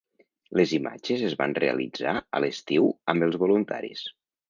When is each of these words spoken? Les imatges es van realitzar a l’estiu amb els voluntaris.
Les 0.59 0.73
imatges 0.77 1.27
es 1.27 1.35
van 1.43 1.53
realitzar 1.65 2.17
a 2.19 2.43
l’estiu 2.47 2.91
amb 3.15 3.31
els 3.31 3.43
voluntaris. 3.47 4.07